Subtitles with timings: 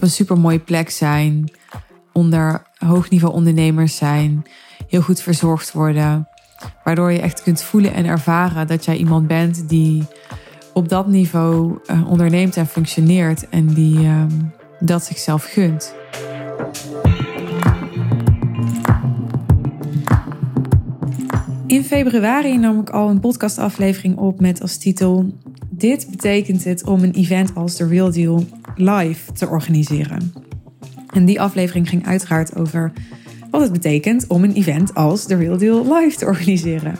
[0.00, 1.50] op een super mooie plek zijn,
[2.12, 4.42] onder hoogniveau ondernemers zijn,
[4.88, 6.28] heel goed verzorgd worden,
[6.84, 10.06] waardoor je echt kunt voelen en ervaren dat jij iemand bent die
[10.72, 14.22] op dat niveau uh, onderneemt en functioneert en die uh,
[14.78, 15.94] dat zichzelf gunt.
[21.66, 25.32] In februari nam ik al een podcastaflevering op met als titel
[25.70, 28.46] Dit betekent het om een event als The Real Deal
[28.80, 30.32] live te organiseren.
[31.12, 32.92] En die aflevering ging uiteraard over
[33.50, 36.94] wat het betekent om een event als The Real Deal live te organiseren.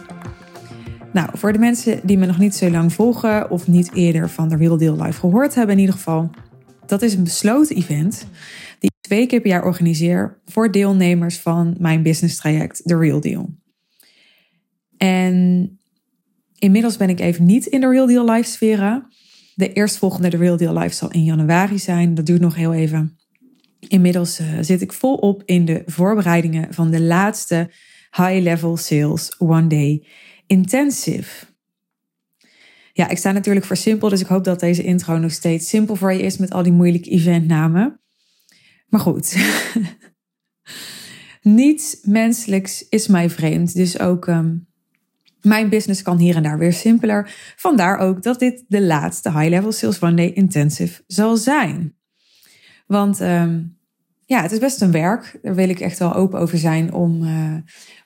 [1.12, 4.48] Nou, voor de mensen die me nog niet zo lang volgen of niet eerder van
[4.48, 6.30] The Real Deal live gehoord hebben in ieder geval,
[6.86, 8.26] dat is een besloten event
[8.78, 13.20] die ik twee keer per jaar organiseer voor deelnemers van mijn business traject The Real
[13.20, 13.50] Deal.
[14.96, 15.78] En
[16.58, 19.08] inmiddels ben ik even niet in de Real Deal Live sfera.
[19.60, 22.14] De eerstvolgende de Real Deal Live zal in januari zijn.
[22.14, 23.18] Dat duurt nog heel even.
[23.78, 27.70] Inmiddels uh, zit ik volop in de voorbereidingen van de laatste
[28.16, 30.06] High Level Sales One Day
[30.46, 31.46] Intensive.
[32.92, 35.96] Ja, ik sta natuurlijk voor simpel, dus ik hoop dat deze intro nog steeds simpel
[35.96, 38.00] voor je is met al die moeilijke eventnamen.
[38.88, 39.36] Maar goed,
[41.42, 43.74] niets menselijks is mij vreemd.
[43.74, 44.68] Dus ook um,
[45.42, 47.30] mijn business kan hier en daar weer simpeler.
[47.56, 51.94] Vandaar ook dat dit de laatste High Level Sales One Day Intensive zal zijn.
[52.86, 53.78] Want um,
[54.26, 55.38] ja, het is best een werk.
[55.42, 57.54] Daar wil ik echt wel open over zijn om, uh,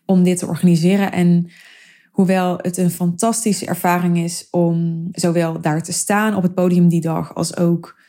[0.06, 1.12] om dit te organiseren.
[1.12, 1.50] En
[2.10, 7.00] hoewel het een fantastische ervaring is om zowel daar te staan op het podium die
[7.00, 8.02] dag, als ook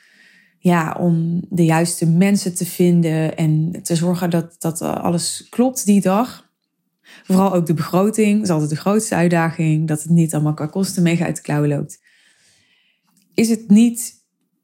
[0.59, 6.01] ja, om de juiste mensen te vinden en te zorgen dat, dat alles klopt die
[6.01, 6.44] dag.
[7.23, 9.88] Vooral ook de begroting is altijd de grootste uitdaging.
[9.88, 11.99] Dat het niet allemaal qua kosten mega uit de klauwen loopt.
[13.33, 14.13] Is het niet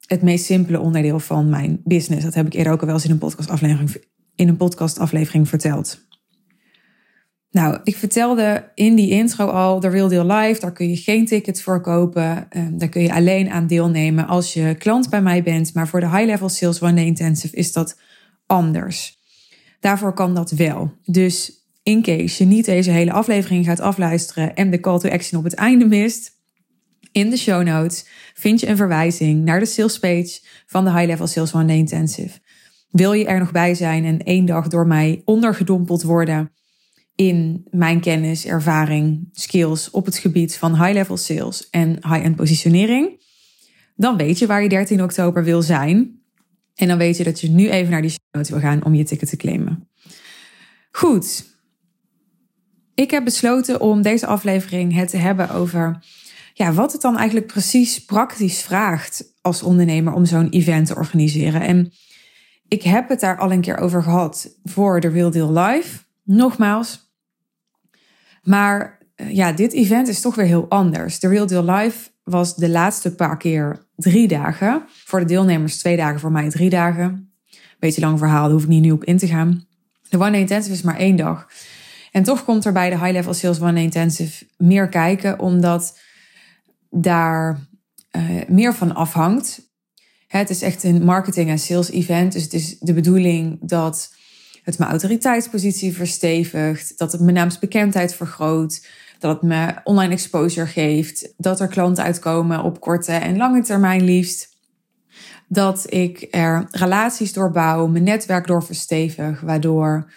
[0.05, 2.23] het meest simpele onderdeel van mijn business?
[2.23, 4.03] Dat heb ik eerder ook al wel eens in een podcastaflevering,
[4.35, 6.09] in een podcastaflevering verteld.
[7.51, 11.25] Nou, ik vertelde in die intro al, de Real Deal Live, daar kun je geen
[11.25, 12.49] tickets voor kopen.
[12.49, 15.73] Ehm, daar kun je alleen aan deelnemen als je klant bij mij bent.
[15.73, 17.99] Maar voor de High Level Sales One Day Intensive is dat
[18.45, 19.19] anders.
[19.79, 20.91] Daarvoor kan dat wel.
[21.03, 25.39] Dus in case je niet deze hele aflevering gaat afluisteren en de call to action
[25.39, 26.39] op het einde mist,
[27.11, 31.05] in de show notes vind je een verwijzing naar de sales page van de High
[31.05, 32.39] Level Sales One Intensive.
[32.89, 36.51] Wil je er nog bij zijn en één dag door mij ondergedompeld worden
[37.15, 43.19] in mijn kennis, ervaring, skills op het gebied van high level sales en high-end positionering?
[43.95, 46.19] Dan weet je waar je 13 oktober wil zijn.
[46.75, 48.93] En dan weet je dat je nu even naar die show notes wil gaan om
[48.93, 49.87] je ticket te claimen.
[50.91, 51.45] Goed,
[52.95, 55.99] ik heb besloten om deze aflevering het te hebben over
[56.53, 61.61] ja, wat het dan eigenlijk precies praktisch vraagt als ondernemer om zo'n event te organiseren.
[61.61, 61.91] En
[62.67, 65.99] ik heb het daar al een keer over gehad voor de Real Deal Live.
[66.23, 67.09] Nogmaals.
[68.43, 71.19] Maar eh, ja, dit event is toch weer heel anders.
[71.19, 74.83] De Real Deal Live was de laatste paar keer drie dagen.
[74.87, 77.33] Voor de deelnemers twee dagen, voor mij drie dagen.
[77.79, 79.65] Beetje lang verhaal, daar hoef ik niet nu op in te gaan.
[80.09, 81.47] De One Day Intensive is maar één dag.
[82.11, 85.99] En toch komt er bij de High Level Sales One Intensive meer kijken, omdat
[86.89, 87.59] daar
[88.11, 89.69] uh, meer van afhangt.
[90.27, 92.33] Het is echt een marketing- en sales-event.
[92.33, 94.13] Dus het is de bedoeling dat
[94.63, 98.87] het mijn autoriteitspositie verstevigt, dat het mijn naamsbekendheid vergroot,
[99.19, 104.03] dat het me online exposure geeft, dat er klanten uitkomen op korte en lange termijn
[104.03, 104.49] liefst.
[105.47, 110.11] Dat ik er relaties doorbouw, mijn netwerk door verstevig, waardoor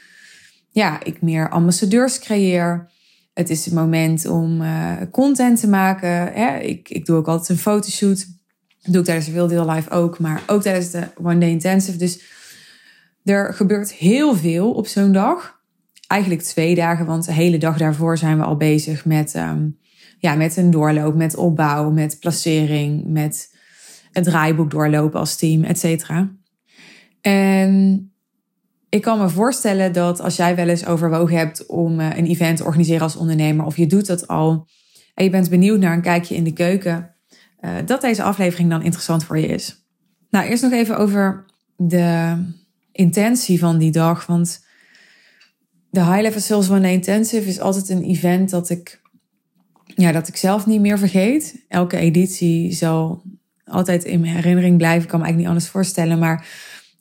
[0.74, 2.90] ja, ik meer ambassadeurs creëer.
[3.32, 6.32] Het is het moment om uh, content te maken.
[6.32, 6.58] Hè?
[6.58, 8.26] Ik, ik doe ook altijd een fotoshoot.
[8.80, 11.48] Dat doe ik tijdens de Real Deal Live ook, maar ook tijdens de One Day
[11.48, 11.98] Intensive.
[11.98, 12.22] Dus
[13.24, 15.60] er gebeurt heel veel op zo'n dag.
[16.06, 19.78] Eigenlijk twee dagen, want de hele dag daarvoor zijn we al bezig met, um,
[20.18, 23.56] ja, met een doorloop, met opbouw, met placering, met
[24.12, 26.32] het draaiboek doorlopen als team, et cetera.
[27.20, 28.13] En
[28.94, 32.56] ik kan me voorstellen dat als jij wel eens overwogen hebt om eh, een event
[32.56, 34.68] te organiseren als ondernemer, of je doet dat al
[35.14, 37.14] en je bent benieuwd naar een kijkje in de keuken,
[37.60, 39.86] uh, dat deze aflevering dan interessant voor je is.
[40.30, 41.44] Nou, eerst nog even over
[41.76, 42.36] de
[42.92, 44.26] intentie van die dag.
[44.26, 44.64] Want
[45.90, 49.00] de High Level Sales One Intensive is altijd een event dat ik,
[49.84, 51.64] ja, dat ik zelf niet meer vergeet.
[51.68, 53.22] Elke editie zal
[53.64, 55.02] altijd in mijn herinnering blijven.
[55.02, 56.18] Ik kan me eigenlijk niet anders voorstellen.
[56.18, 56.46] Maar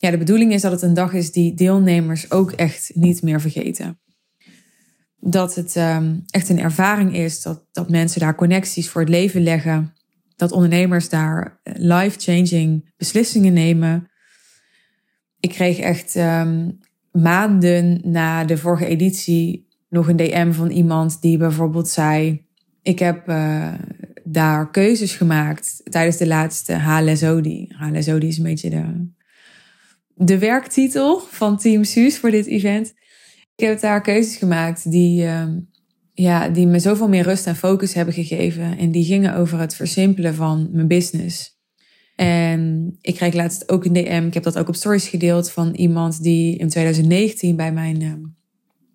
[0.04, 3.42] ja, de bedoeling is dat het een dag is die deelnemers ook echt niet meer
[3.42, 4.00] vergeten.
[5.20, 9.44] Dat het um, echt een ervaring is, dat, dat mensen daar connecties voor het leven
[9.44, 9.94] leggen.
[10.36, 14.08] Dat ondernemers daar eh, life-changing beslissingen nemen.
[15.40, 16.70] ik kreeg echt ehm,
[17.12, 22.46] maanden na de vorige editie nog een DM van iemand die bijvoorbeeld zei:
[22.82, 23.74] Ik heb uh,
[24.24, 27.68] daar keuzes gemaakt tijdens de laatste HLSODI.
[27.78, 29.12] HLSODI is een beetje de,
[30.16, 32.94] de werktitel van Team Suus voor dit event.
[33.56, 35.48] Ik heb daar keuzes gemaakt die, uh,
[36.14, 38.78] ja, die me zoveel meer rust en focus hebben gegeven.
[38.78, 41.54] En die gingen over het versimpelen van mijn business.
[42.16, 45.74] En ik kreeg laatst ook een DM, ik heb dat ook op stories gedeeld, van
[45.74, 48.14] iemand die in 2019 bij mijn uh,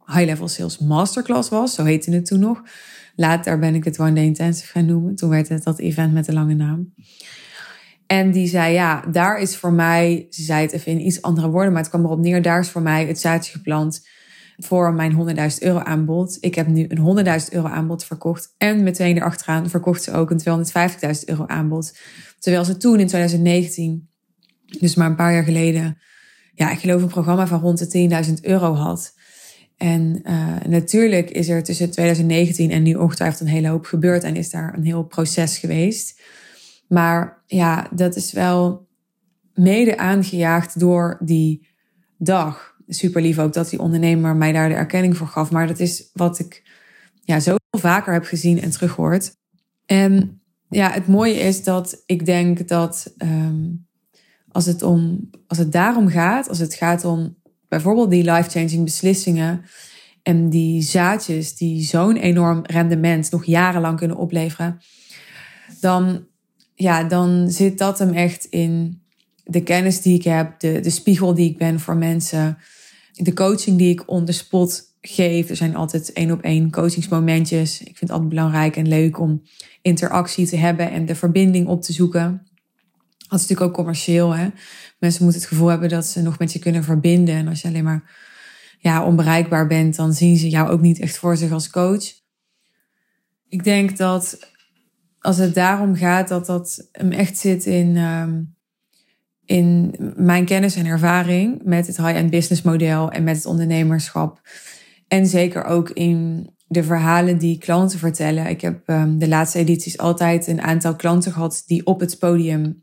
[0.07, 1.75] High Level Sales Masterclass was.
[1.75, 2.63] Zo heette het toen nog.
[3.17, 5.15] Later ben ik het One Day Intensive gaan noemen.
[5.15, 6.93] Toen werd het dat event met een lange naam.
[8.09, 11.51] En die zei, ja, daar is voor mij, ze zei het even in iets andere
[11.51, 14.07] woorden, maar het kwam erop neer, daar is voor mij het zaadje geplant
[14.57, 16.37] voor mijn 100.000 euro aanbod.
[16.41, 18.55] Ik heb nu een 100.000 euro aanbod verkocht.
[18.59, 21.99] En meteen erachteraan verkocht ze ook een 250.000 euro aanbod.
[22.39, 24.09] Terwijl ze toen in 2019,
[24.79, 25.99] dus maar een paar jaar geleden,
[26.55, 29.15] ja, ik geloof een programma van rond de 10.000 euro had.
[29.77, 34.37] En uh, natuurlijk is er tussen 2019 en nu ongetwijfeld een hele hoop gebeurd en
[34.37, 36.21] is daar een heel proces geweest.
[36.89, 38.89] Maar ja, dat is wel
[39.55, 41.69] mede aangejaagd door die
[42.19, 42.77] dag.
[42.89, 45.51] Super lief ook dat die ondernemer mij daar de erkenning voor gaf.
[45.51, 46.63] Maar dat is wat ik
[47.25, 49.37] ja, zo vaker heb gezien en teruggehoord.
[49.87, 53.87] En ja, het mooie is dat ik denk dat um,
[54.49, 57.37] als, het om, als het daarom gaat, als het gaat om
[57.69, 59.65] bijvoorbeeld die life-changing beslissingen
[60.23, 64.81] en die zaadjes die zo'n enorm rendement nog jarenlang kunnen opleveren,
[65.81, 66.27] dan,
[66.81, 69.03] ja, dan zit dat hem echt in
[69.45, 72.59] de kennis die ik heb, de, de spiegel die ik ben voor mensen,
[73.13, 75.49] de coaching die ik on the spot geef.
[75.49, 77.81] Er zijn altijd één op één coachingsmomentjes.
[77.81, 79.43] Ik vind het altijd belangrijk en leuk om
[79.83, 82.47] interactie te hebben en de verbinding op te zoeken.
[83.29, 84.35] Dat is natuurlijk ook commercieel.
[84.35, 84.49] Hè?
[84.99, 87.35] Mensen moeten het gevoel hebben dat ze nog met je kunnen verbinden.
[87.35, 88.17] En als je alleen maar
[88.79, 92.05] ja, onbereikbaar bent, dan zien ze jou ook niet echt voor zich als coach.
[93.49, 94.39] Ik denk dat
[95.21, 98.55] als het daarom gaat, dat dat hem echt zit in, um,
[99.45, 104.41] in mijn kennis en ervaring met het high-end business model en met het ondernemerschap.
[105.09, 108.47] En zeker ook in de verhalen die klanten vertellen.
[108.47, 112.83] Ik heb um, de laatste edities altijd een aantal klanten gehad die op het podium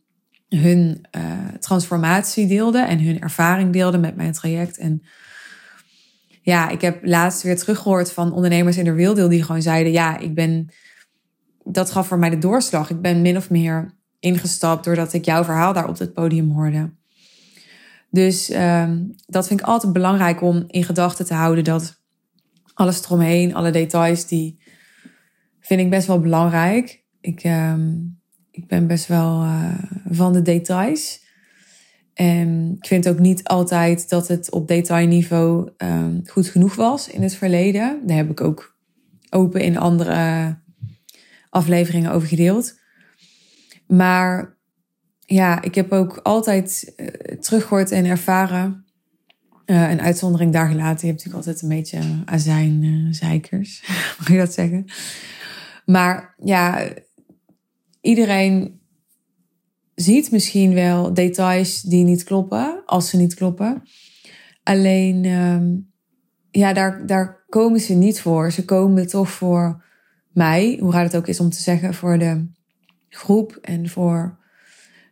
[0.50, 1.22] hun uh,
[1.60, 4.78] transformatie deelden en hun ervaring deelden met mijn traject.
[4.78, 5.04] En
[6.42, 10.18] ja, ik heb laatst weer teruggehoord van ondernemers in de real die gewoon zeiden: Ja,
[10.18, 10.70] ik ben.
[11.68, 12.90] Dat gaf voor mij de doorslag.
[12.90, 16.92] Ik ben min of meer ingestapt doordat ik jouw verhaal daar op het podium hoorde.
[18.10, 22.02] Dus um, dat vind ik altijd belangrijk om in gedachten te houden dat
[22.74, 24.60] alles eromheen, alle details, die
[25.60, 27.04] vind ik best wel belangrijk.
[27.22, 28.20] Ik, um,
[28.52, 29.74] ik ben best wel uh,
[30.10, 31.24] van de details.
[32.14, 37.24] En ik vind ook niet altijd dat het op detailniveau um, goed genoeg was in
[37.24, 38.02] het verleden.
[38.06, 38.78] Daar heb ik ook
[39.30, 40.58] open in andere
[41.56, 42.80] afleveringen over gedeeld.
[43.88, 44.57] Maar
[45.19, 47.07] ja, ik heb ook altijd uh,
[47.40, 48.86] teruggehoord en ervaren
[49.66, 51.07] uh, een uitzondering daar gelaten.
[51.07, 54.86] Je hebt natuurlijk altijd een beetje azijnzeikers, uh, mag je dat zeggen.
[55.86, 56.88] Maar ja,
[58.02, 58.80] iedereen
[59.96, 63.83] ziet misschien wel details die niet kloppen, als ze niet kloppen.
[64.64, 65.92] Alleen, um,
[66.52, 68.52] ja, daar, daar komen ze niet voor.
[68.52, 69.83] Ze komen toch voor
[70.35, 72.47] mij, hoe raar het ook is om te zeggen, voor de
[73.09, 74.37] groep en voor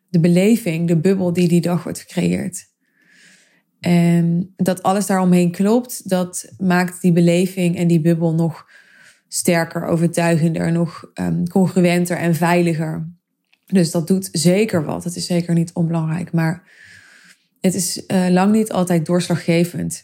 [0.09, 2.71] de beleving, de bubbel die die dag wordt gecreëerd.
[3.79, 8.65] En dat alles daaromheen klopt, dat maakt die beleving en die bubbel nog
[9.27, 13.11] sterker, overtuigender, nog um, congruenter en veiliger.
[13.65, 15.03] Dus dat doet zeker wat.
[15.03, 16.71] Het is zeker niet onbelangrijk, maar
[17.61, 20.03] het is uh, lang niet altijd doorslaggevend.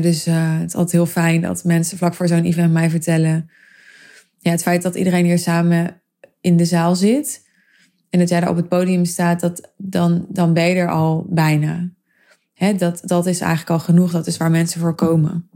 [0.00, 3.50] dus uh, het is altijd heel fijn dat mensen vlak voor zo'n event mij vertellen.
[4.42, 6.02] Ja, het feit dat iedereen hier samen
[6.40, 7.48] in de zaal zit
[8.10, 11.26] en dat jij daar op het podium staat, dat, dan, dan ben je er al
[11.28, 11.92] bijna
[12.70, 14.10] dat, dat is eigenlijk al genoeg.
[14.10, 15.48] Dat is waar mensen voor komen.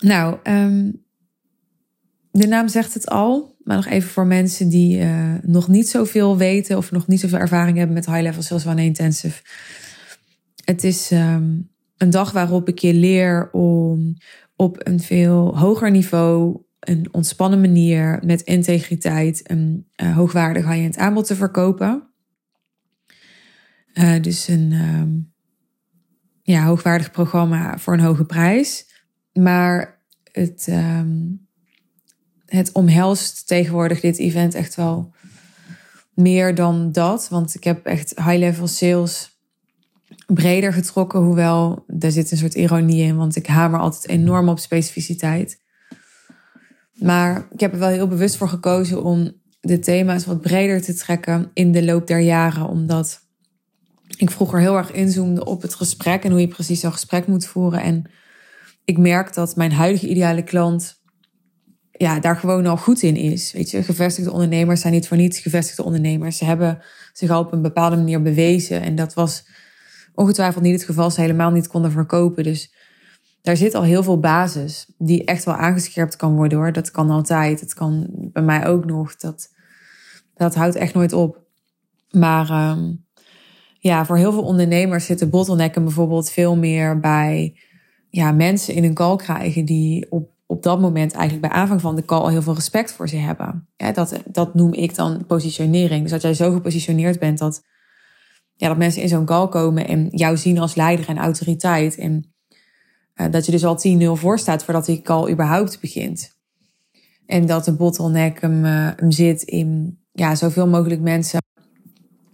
[0.00, 1.04] Nou, um,
[2.30, 3.54] de naam zegt het al.
[3.64, 7.38] Maar nog even voor mensen die uh, nog niet zoveel weten of nog niet zoveel
[7.38, 9.42] ervaring hebben met high level sales one intensive.
[10.64, 14.16] Het is um, een dag waarop ik je leer om
[14.56, 21.26] op een veel hoger niveau, een ontspannen manier, met integriteit, een uh, hoogwaardig high-end aanbod
[21.26, 22.08] te verkopen.
[23.94, 25.32] Uh, dus een, um,
[26.42, 28.86] ja, hoogwaardig programma voor een hoge prijs.
[29.32, 30.02] Maar
[30.32, 31.46] het, um,
[32.46, 35.14] het omhelst tegenwoordig dit event echt wel
[36.14, 37.28] meer dan dat.
[37.28, 39.40] Want ik heb echt high-level sales
[40.26, 44.58] breder getrokken, hoewel daar zit een soort ironie in, want ik hamer altijd enorm op
[44.58, 45.64] specificiteit.
[46.96, 50.94] Maar ik heb er wel heel bewust voor gekozen om de thema's wat breder te
[50.94, 53.20] trekken in de loop der jaren, omdat
[54.16, 57.46] ik vroeger heel erg inzoomde op het gesprek en hoe je precies zo'n gesprek moet
[57.46, 57.82] voeren.
[57.82, 58.10] En
[58.84, 61.00] ik merk dat mijn huidige ideale klant
[61.92, 63.52] ja, daar gewoon al goed in is.
[63.52, 66.36] Weet je, gevestigde ondernemers zijn niet voor niets gevestigde ondernemers.
[66.36, 68.82] Ze hebben zich al op een bepaalde manier bewezen.
[68.82, 69.44] En dat was
[70.14, 71.10] ongetwijfeld niet het geval.
[71.10, 72.44] Ze helemaal niet konden verkopen.
[72.44, 72.74] Dus
[73.46, 76.72] daar zit al heel veel basis die echt wel aangescherpt kan worden hoor.
[76.72, 77.60] Dat kan altijd.
[77.60, 79.16] Dat kan bij mij ook nog.
[79.16, 79.48] Dat,
[80.34, 81.40] dat houdt echt nooit op.
[82.10, 82.92] Maar ehm,
[83.78, 87.60] ja, voor heel veel ondernemers zitten bottlenecken bijvoorbeeld veel meer bij
[88.10, 91.96] ja, mensen in een call krijgen die op, op dat moment eigenlijk bij aanvang van
[91.96, 93.68] de call al heel veel respect voor ze hebben.
[93.76, 96.02] Ja, dat, dat noem ik dan positionering.
[96.02, 97.62] Dus dat jij zo gepositioneerd bent dat,
[98.54, 101.96] ja, dat mensen in zo'n call komen en jou zien als leider en autoriteit.
[101.96, 102.35] En
[103.16, 106.34] uh, dat je dus al 10-0 voor staat voordat die call überhaupt begint.
[107.26, 111.40] En dat de bottleneck hem, uh, hem zit in ja, zoveel mogelijk mensen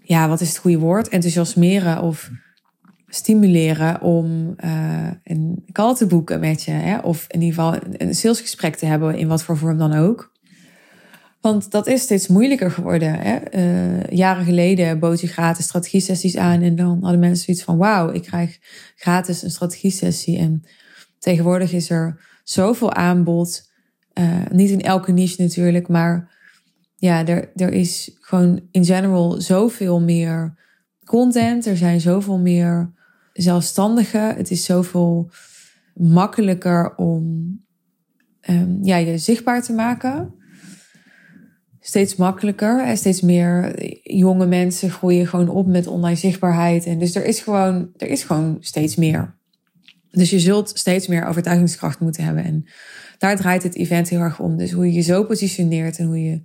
[0.02, 1.08] ja, wat is het goede woord?
[1.08, 2.30] Enthousiasmeren of
[3.06, 6.70] stimuleren om uh, een call te boeken met je.
[6.70, 6.98] Hè?
[6.98, 10.31] Of in ieder geval een salesgesprek te hebben, in wat voor vorm dan ook.
[11.42, 13.14] Want dat is steeds moeilijker geworden.
[13.18, 13.54] Hè?
[13.54, 16.62] Uh, jaren geleden bood je gratis strategie-sessies aan.
[16.62, 18.58] En dan hadden mensen zoiets van: wauw, ik krijg
[18.96, 20.38] gratis een strategie-sessie.
[20.38, 20.64] En
[21.18, 23.70] tegenwoordig is er zoveel aanbod.
[24.14, 26.30] Uh, niet in elke niche natuurlijk, maar
[26.96, 30.54] ja, er, er is gewoon in general zoveel meer
[31.04, 31.66] content.
[31.66, 32.92] Er zijn zoveel meer
[33.32, 34.36] zelfstandigen.
[34.36, 35.30] Het is zoveel
[35.94, 37.54] makkelijker om
[38.50, 40.34] um, ja, je zichtbaar te maken.
[41.84, 42.84] Steeds makkelijker.
[42.84, 46.86] En steeds meer jonge mensen groeien gewoon op met online zichtbaarheid.
[46.86, 49.34] En dus er is gewoon, er is gewoon steeds meer.
[50.10, 52.44] Dus je zult steeds meer overtuigingskracht moeten hebben.
[52.44, 52.66] En
[53.18, 54.56] daar draait het event heel erg om.
[54.56, 56.42] Dus hoe je je zo positioneert en hoe je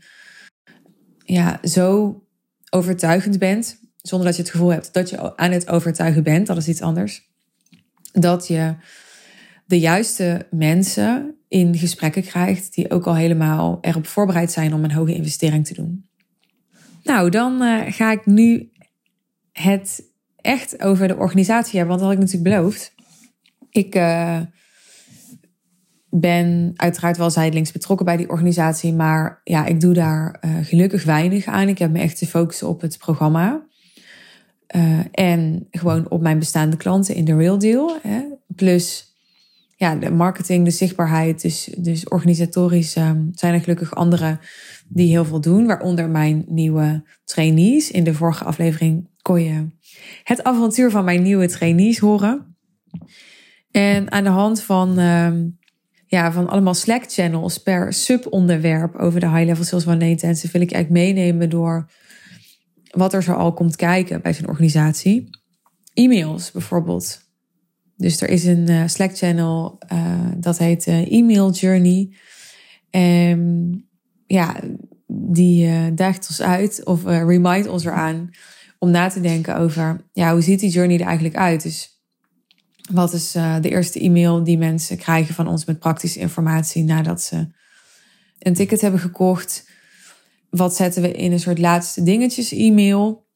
[1.24, 2.22] ja, zo
[2.70, 6.58] overtuigend bent, zonder dat je het gevoel hebt dat je aan het overtuigen bent, dat
[6.58, 7.30] is iets anders.
[8.12, 8.76] Dat je
[9.68, 14.92] de juiste mensen in gesprekken krijgt die ook al helemaal erop voorbereid zijn om een
[14.92, 16.10] hoge investering te doen.
[17.04, 18.72] Nou, dan uh, ga ik nu
[19.52, 20.04] het
[20.36, 22.96] echt over de organisatie hebben, want dat had ik natuurlijk beloofd.
[23.70, 24.40] Ik uh,
[26.10, 31.04] ben uiteraard wel zijdelings betrokken bij die organisatie, maar ja, ik doe daar uh, gelukkig
[31.04, 31.68] weinig aan.
[31.68, 33.66] Ik heb me echt te focussen op het programma.
[35.12, 38.00] En gewoon op mijn bestaande klanten in de real deal.
[38.02, 38.22] Hè.
[38.56, 39.17] Plus
[39.78, 41.42] ja, de marketing, de zichtbaarheid.
[41.42, 44.40] Dus, dus organisatorisch um, zijn er gelukkig anderen
[44.88, 45.66] die heel veel doen.
[45.66, 47.92] Waaronder mijn nieuwe trainees.
[47.92, 49.68] In de vorige aflevering kon je
[50.24, 52.56] het avontuur van mijn nieuwe trainees horen.
[53.72, 55.58] En aan de hand van um,
[56.06, 61.06] ja, van allemaal Slack-channels per subonderwerp over de high-level sales day intensive wil ik eigenlijk
[61.06, 61.90] meenemen door
[62.92, 65.30] wat er zo al komt kijken bij zo'n organisatie.
[65.94, 67.27] E-mails bijvoorbeeld.
[67.98, 72.16] Dus er is een uh, Slack-channel uh, dat heet uh, E-mail Journey.
[72.90, 73.86] En
[74.26, 74.60] ja,
[75.08, 78.30] die daagt ons uit of remind ons eraan
[78.80, 81.64] om na te denken over ja, hoe ziet die journey er eigenlijk uit?
[81.64, 82.02] Dus
[82.92, 87.48] wat is de eerste e-mail die mensen krijgen van ons met praktische informatie nadat ze
[88.40, 89.70] een ticket hebben gekocht?
[90.50, 93.27] Wat zetten we in een soort laatste dingetjes e-mail?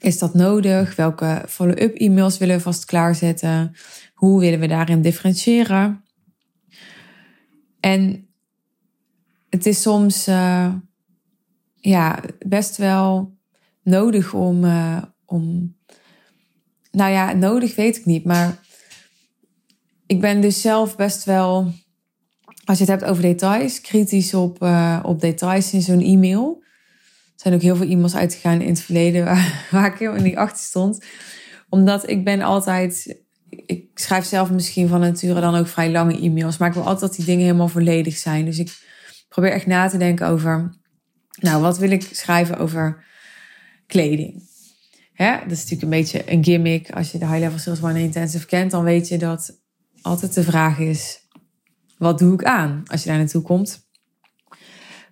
[0.00, 0.96] Is dat nodig?
[0.96, 3.72] Welke follow-up e-mails willen we vast klaarzetten?
[4.14, 6.04] Hoe willen we daarin differentiëren?
[7.80, 8.28] En
[9.48, 10.74] het is soms uh,
[11.74, 13.36] ja, best wel
[13.82, 15.76] nodig om, uh, om.
[16.90, 18.58] Nou ja, nodig weet ik niet, maar
[20.06, 21.72] ik ben dus zelf best wel,
[22.64, 26.62] als je het hebt over details, kritisch op, uh, op details in zo'n e-mail.
[27.40, 30.64] Zijn ook heel veel e-mails uitgegaan in het verleden waar, waar ik helemaal niet achter
[30.64, 31.04] stond.
[31.68, 36.56] Omdat ik ben altijd, ik schrijf zelf misschien van nature dan ook vrij lange e-mails,
[36.56, 38.44] maar ik wil altijd dat die dingen helemaal volledig zijn.
[38.44, 38.78] Dus ik
[39.28, 40.74] probeer echt na te denken over,
[41.40, 43.04] nou, wat wil ik schrijven over
[43.86, 44.48] kleding?
[45.12, 45.32] Hè?
[45.32, 46.90] Dat is natuurlijk een beetje een gimmick.
[46.90, 49.60] Als je de High Level Sales One Intensive kent, dan weet je dat
[50.02, 51.28] altijd de vraag is:
[51.98, 53.89] wat doe ik aan als je daar naartoe komt?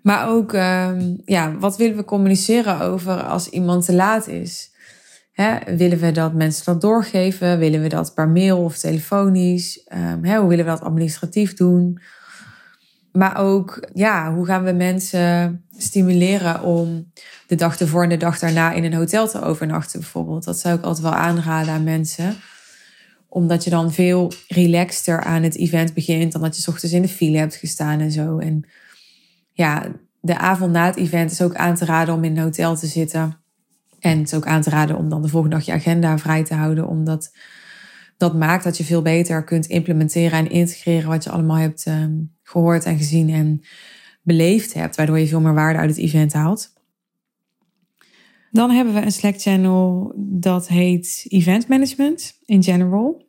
[0.02, 4.76] Maar ook, um, ja, wat willen we communiceren over als iemand te laat is?
[5.67, 7.59] Willen we dat mensen dat doorgeven?
[7.59, 9.85] Willen we dat per mail of telefonisch?
[10.23, 12.00] Hè, hoe willen we dat administratief doen?
[13.19, 17.12] maar ook, ja, hoe gaan we mensen stimuleren om
[17.47, 20.45] de dag ervoor en de dag daarna in een hotel te overnachten, bijvoorbeeld?
[20.45, 22.37] Dat zou ik altijd wel aanraden aan mensen.
[23.28, 27.09] Omdat je dan veel relaxter aan het event begint dan dat je ochtends in de
[27.09, 28.38] file hebt gestaan en zo.
[28.38, 28.69] En
[29.59, 29.87] ja,
[30.21, 32.87] de avond na het event is ook aan te raden om in een hotel te
[32.87, 33.38] zitten.
[34.00, 36.45] En het is ook aan te raden om dan de volgende dag je agenda vrij
[36.45, 37.37] te houden, omdat
[38.17, 42.17] dat maakt dat je veel beter kunt implementeren en integreren wat je allemaal hebt ehm,
[42.43, 43.61] gehoord en gezien en
[44.23, 46.73] beleefd hebt, waardoor je veel meer waarde uit het event haalt.
[48.50, 53.27] Dan hebben we een Slack channel dat heet Event Management in general.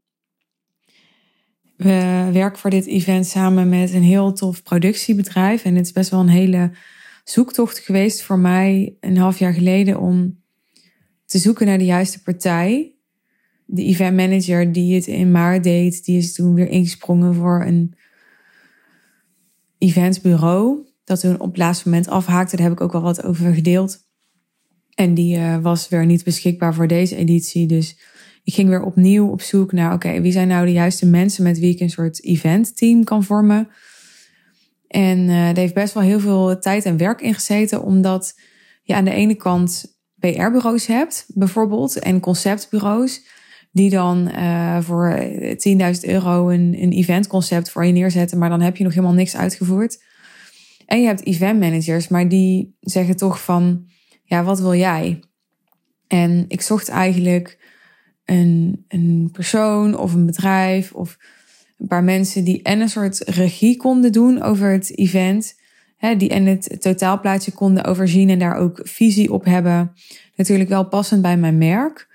[1.79, 5.63] We werken voor dit event samen met een heel tof productiebedrijf.
[5.63, 6.71] En het is best wel een hele
[7.23, 10.41] zoektocht geweest voor mij een half jaar geleden om
[11.25, 12.95] te zoeken naar de juiste partij.
[13.65, 17.95] De event manager die het in maart deed, die is toen weer ingesprongen voor een
[19.77, 20.87] eventsbureau.
[21.03, 22.55] Dat toen op het laatste moment afhaakte.
[22.55, 23.97] Daar heb ik ook wel wat over gedeeld.
[24.93, 27.67] En die uh, was weer niet beschikbaar voor deze editie.
[27.67, 27.99] Dus
[28.43, 31.59] ik ging weer opnieuw op zoek naar, oké, wie zijn nou de juiste mensen met
[31.59, 33.67] wie ik een soort eventteam kan vormen.
[34.87, 38.39] En uh, heeft best wel heel veel tijd en werk ingezeten, omdat
[38.83, 43.21] je aan de ene kant PR-bureaus hebt, bijvoorbeeld, en conceptbureaus,
[43.71, 48.77] die dan uh, voor 10.000 euro een, een eventconcept voor je neerzetten, maar dan heb
[48.77, 50.03] je nog helemaal niks uitgevoerd.
[50.85, 53.85] En je hebt event managers, maar die zeggen toch van,
[54.23, 55.19] ja, wat wil jij?
[56.07, 57.57] En ik zocht eigenlijk
[58.29, 61.17] een, een persoon of een bedrijf of
[61.77, 65.57] een paar mensen die en een soort regie konden doen over het event.
[65.97, 69.91] Hè, die en het totaalplaatje konden overzien en daar ook visie op hebben.
[70.35, 72.07] Natuurlijk wel passend bij mijn merk.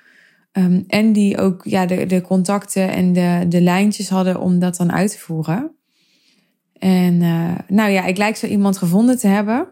[0.52, 4.76] Ehm, en die ook ja, de, de contacten en de, de lijntjes hadden om dat
[4.76, 5.76] dan uit te voeren.
[6.78, 9.68] En uh, nou ja, ik lijk zo iemand gevonden te hebben.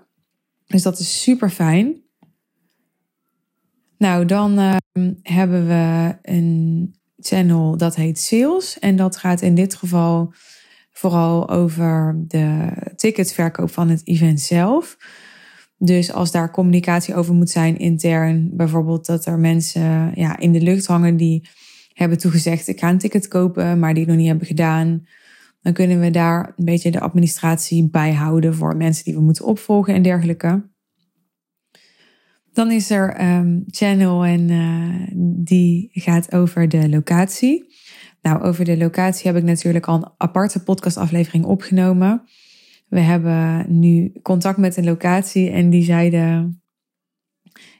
[0.66, 2.00] Dus dat is super fijn.
[3.98, 4.76] Nou, dan uh,
[5.22, 8.78] hebben we een channel dat heet Sales.
[8.78, 10.34] En dat gaat in dit geval
[10.92, 14.96] vooral over de ticketverkoop van het event zelf.
[15.78, 20.60] Dus als daar communicatie over moet zijn intern, bijvoorbeeld dat er mensen ja, in de
[20.60, 21.48] lucht hangen die
[21.92, 25.06] hebben toegezegd: ik ga een ticket kopen, maar die nog niet hebben gedaan.
[25.62, 29.94] Dan kunnen we daar een beetje de administratie bijhouden voor mensen die we moeten opvolgen
[29.94, 30.70] en dergelijke.
[32.52, 35.06] Dan is er um, Channel en uh,
[35.44, 37.74] die gaat over de locatie.
[38.22, 42.22] Nou, over de locatie heb ik natuurlijk al een aparte podcastaflevering opgenomen.
[42.88, 46.62] We hebben nu contact met een locatie en die zeiden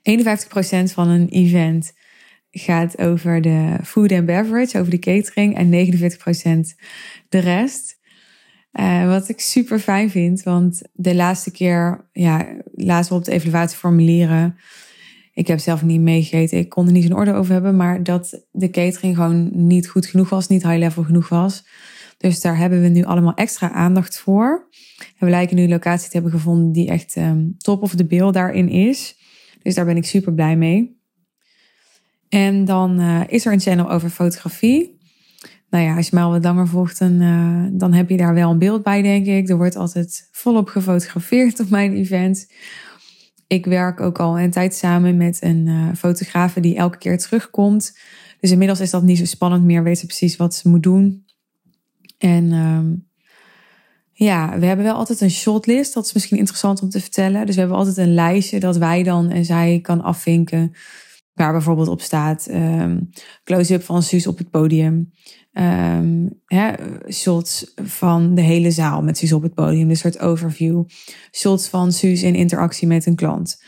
[0.02, 1.92] 51% van een event
[2.50, 6.76] gaat over de food and beverage, over de catering en 49%
[7.28, 8.00] de rest.
[8.72, 14.56] Uh, wat ik super fijn vind, want de laatste keer, ja, laatst op de evaluatieformulieren.
[15.34, 18.42] Ik heb zelf niet meegegeten, ik kon er niet in orde over hebben, maar dat
[18.50, 21.64] de catering gewoon niet goed genoeg was, niet high level genoeg was.
[22.18, 24.68] Dus daar hebben we nu allemaal extra aandacht voor.
[24.98, 28.06] En we lijken nu een locatie te hebben gevonden die echt um, top of de
[28.06, 29.16] bill daarin is.
[29.62, 31.00] Dus daar ben ik super blij mee.
[32.28, 35.00] En dan uh, is er een channel over fotografie
[35.72, 38.34] nou ja, als je mij al wat langer volgt, dan, uh, dan heb je daar
[38.34, 39.48] wel een beeld bij, denk ik.
[39.48, 42.52] Er wordt altijd volop gefotografeerd op mijn event.
[43.46, 47.98] Ik werk ook al een tijd samen met een uh, fotografe die elke keer terugkomt.
[48.40, 49.82] Dus inmiddels is dat niet zo spannend meer.
[49.82, 51.24] Weet ze precies wat ze moet doen.
[52.18, 53.08] En um,
[54.12, 55.94] ja, we hebben wel altijd een shotlist.
[55.94, 57.46] Dat is misschien interessant om te vertellen.
[57.46, 60.72] Dus we hebben altijd een lijstje dat wij dan en zij kan afvinken.
[61.34, 63.10] Waar bijvoorbeeld op staat um,
[63.44, 65.12] close-up van Suus op het podium
[65.52, 66.72] um, hè,
[67.10, 70.84] shots van de hele zaal met Suus op het podium, een soort overview.
[71.32, 73.62] Shots van Suus in interactie met een klant.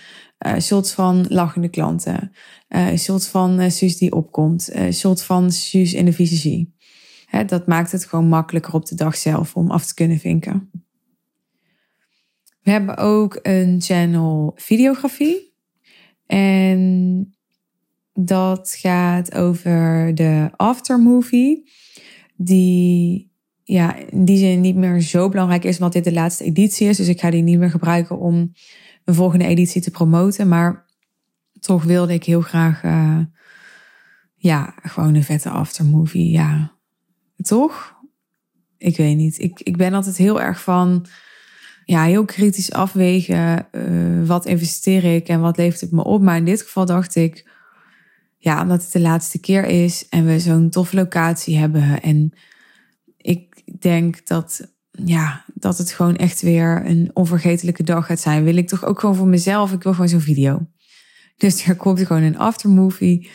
[0.46, 2.32] Uh, shots van lachende klanten.
[2.68, 4.72] Uh, shots van uh, Suus die opkomt.
[4.92, 6.74] Shots van Suus in de visagie.
[7.26, 10.70] Hè, dat maakt het gewoon makkelijker op de dag zelf om af te kunnen vinken.
[12.62, 15.54] We hebben ook een channel videografie.
[16.26, 17.34] En
[18.14, 21.70] dat gaat over de aftermovie.
[22.36, 23.32] Die
[23.64, 26.96] ja, in die zin niet meer zo belangrijk is, omdat dit de laatste editie is.
[26.96, 28.52] Dus ik ga die niet meer gebruiken om
[29.04, 30.48] een volgende editie te promoten.
[30.48, 30.86] Maar
[31.60, 33.18] toch wilde ik heel graag, uh,
[34.36, 36.30] ja, gewoon een vette aftermovie.
[36.30, 36.72] Ja,
[37.36, 37.94] toch?
[38.78, 39.38] Ik weet niet.
[39.38, 41.06] Ik, ik ben altijd heel erg van,
[41.84, 43.66] ja, heel kritisch afwegen.
[43.72, 46.22] Uh, wat investeer ik en wat levert het me op?
[46.22, 47.52] Maar in dit geval dacht ik,
[48.44, 52.02] ja, omdat het de laatste keer is en we zo'n toffe locatie hebben.
[52.02, 52.32] En
[53.16, 58.56] ik denk dat, ja, dat het gewoon echt weer een onvergetelijke dag gaat zijn, wil
[58.56, 60.66] ik toch ook gewoon voor mezelf, ik wil gewoon zo'n video.
[61.36, 63.30] Dus er komt gewoon een aftermovie.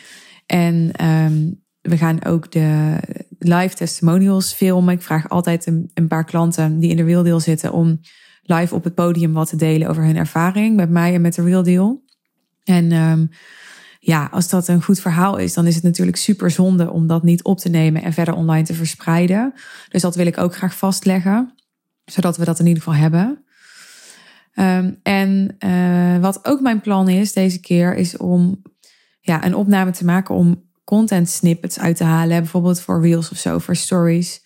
[0.46, 2.96] En ehm, we gaan ook de
[3.38, 4.94] live testimonials filmen.
[4.94, 8.00] Ik vraag altijd een, een paar klanten die in de Real Deal zitten om
[8.42, 11.42] live op het podium wat te delen over hun ervaring met mij en met de
[11.42, 12.04] Real Deal.
[12.64, 13.30] En um,
[14.02, 17.22] ja, als dat een goed verhaal is, dan is het natuurlijk super zonde om dat
[17.22, 19.52] niet op te nemen en verder online te verspreiden.
[19.88, 21.54] Dus dat wil ik ook graag vastleggen,
[22.04, 23.44] zodat we dat in ieder geval hebben.
[24.54, 28.62] Um, en uh, wat ook mijn plan is deze keer, is om
[29.20, 32.40] ja, een opname te maken om content snippets uit te halen.
[32.40, 34.44] Bijvoorbeeld voor reels of zo, voor stories.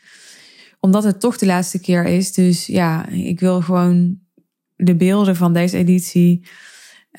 [0.80, 2.32] Omdat het toch de laatste keer is.
[2.32, 4.18] Dus ja, ik wil gewoon
[4.76, 6.46] de beelden van deze editie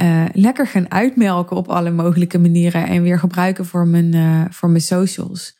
[0.01, 2.88] uh, lekker gaan uitmelken op alle mogelijke manieren.
[2.88, 5.58] En weer gebruiken voor mijn, uh, voor mijn socials.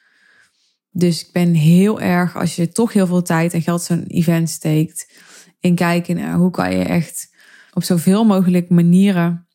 [0.92, 4.50] Dus ik ben heel erg, als je toch heel veel tijd en geld zo'n event
[4.50, 5.14] steekt.
[5.60, 7.34] In kijken naar hoe kan je echt
[7.74, 9.48] op zoveel mogelijk manieren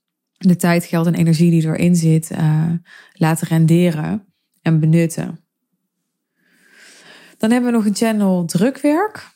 [0.47, 2.73] de tijd, geld en energie die erin zit uh,
[3.13, 4.25] laten renderen
[4.63, 5.41] en benutten.
[7.39, 9.29] Dan hebben we nog een channel drukwerk.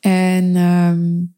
[0.00, 1.34] En um,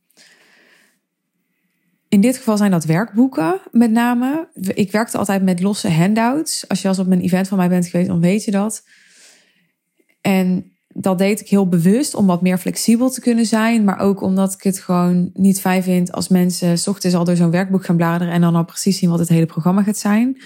[2.14, 4.48] in dit geval zijn dat werkboeken met name.
[4.74, 6.68] Ik werkte altijd met losse handouts.
[6.68, 8.82] Als je als op een event van mij bent geweest, dan weet je dat.
[10.20, 13.84] En dat deed ik heel bewust om wat meer flexibel te kunnen zijn.
[13.84, 17.36] Maar ook omdat ik het gewoon niet fijn vind als mensen s ochtends al door
[17.36, 20.40] zo'n werkboek gaan bladeren en dan al precies zien wat het hele programma gaat zijn.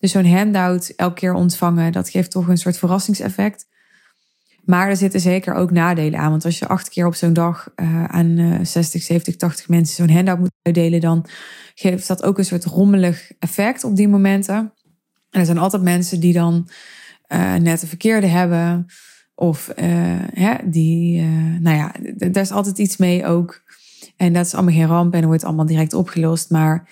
[0.00, 3.66] Dus zo'n handout elke keer ontvangen, dat geeft toch een soort verrassingseffect.
[4.64, 6.30] Maar er zitten zeker ook nadelen aan.
[6.30, 9.96] Want als je acht keer op zo'n dag uh, aan uh, 60, 70, 80 mensen
[9.96, 11.26] zo'n handout moet uitdelen, dan
[11.74, 14.72] geeft dat ook een soort rommelig effect op die momenten.
[15.30, 16.68] En er zijn altijd mensen die dan
[17.28, 18.86] uh, net de verkeerde hebben.
[19.34, 19.84] Of uh,
[20.32, 21.22] hè, die,
[21.60, 21.94] nou ja,
[22.30, 23.62] daar is altijd iets mee ook.
[24.16, 26.50] En dat is allemaal geen ramp en wordt allemaal direct opgelost.
[26.50, 26.90] Maar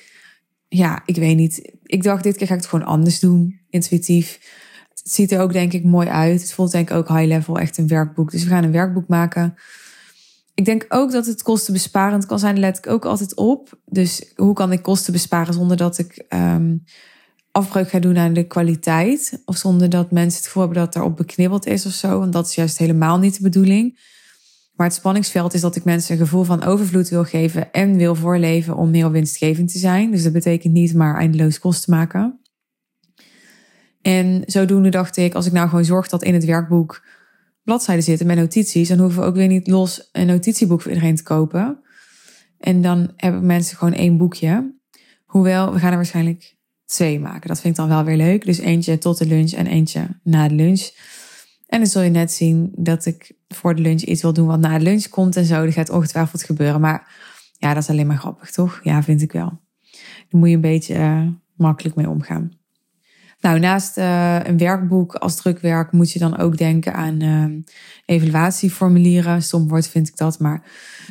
[0.69, 1.73] ja, ik weet niet.
[1.83, 4.39] Ik dacht, dit keer ga ik het gewoon anders doen, intuïtief.
[5.03, 6.41] Het ziet er ook denk ik mooi uit.
[6.41, 8.31] Het voelt denk ik ook high level, echt een werkboek.
[8.31, 9.55] Dus we gaan een werkboek maken.
[10.55, 12.59] Ik denk ook dat het kostenbesparend kan zijn.
[12.59, 13.79] Let ik ook altijd op.
[13.87, 16.85] Dus hoe kan ik kosten besparen zonder dat ik um,
[17.53, 19.43] afbreuk ga doen aan de kwaliteit.
[19.45, 22.19] Of zonder dat mensen het gevoel hebben dat erop beknibbeld is of zo.
[22.19, 23.99] Want dat is juist helemaal niet de bedoeling.
[24.77, 28.15] Maar het spanningsveld is dat ik mensen een gevoel van overvloed wil geven en wil
[28.15, 30.11] voorleven om heel winstgevend te zijn.
[30.11, 32.41] Dus dat betekent niet maar eindeloos kosten maken.
[34.03, 37.05] En zodoende dacht ik, als ik nou gewoon zorg dat in het werkboek
[37.65, 41.17] bladzijden zitten met notities, dan hoeven we ook weer niet los een notitieboek voor iedereen
[41.17, 41.81] te kopen.
[42.59, 44.75] En dan hebben mensen gewoon één boekje.
[45.27, 47.49] Hoewel, we gaan er waarschijnlijk twee maken.
[47.49, 48.45] Dat vind ik dan wel weer leuk.
[48.45, 50.91] Dus eentje tot de lunch en eentje na de lunch.
[51.67, 54.61] En dan zul je net zien dat ik voor de lunch iets wil doen wat
[54.61, 55.65] na de lunch komt en zo.
[55.65, 56.81] Dat gaat ongetwijfeld gebeuren.
[56.81, 57.15] Maar
[57.59, 58.81] ja, dat is alleen maar grappig, toch?
[58.83, 59.61] Ja, vind ik wel.
[60.29, 62.53] Daar moet je een beetje uh, makkelijk mee omgaan.
[63.43, 67.63] Nou, naast uh, een werkboek als drukwerk moet je dan ook denken aan uh,
[68.05, 69.43] evaluatieformulieren.
[69.43, 70.63] Stom woord vind ik dat, maar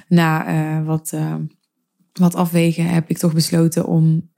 [0.07, 1.13] na uh, wat,
[2.13, 4.29] wat afwegen heb ik toch besloten om